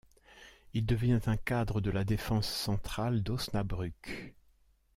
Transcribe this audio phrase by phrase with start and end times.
[0.73, 4.33] Il devient un cadre de la défense centrale d'Osnabrück.